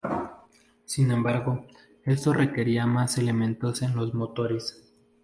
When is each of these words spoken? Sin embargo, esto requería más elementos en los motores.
Sin 0.83 1.11
embargo, 1.11 1.67
esto 2.05 2.33
requería 2.33 2.87
más 2.87 3.19
elementos 3.19 3.83
en 3.83 3.95
los 3.95 4.15
motores. 4.15 4.81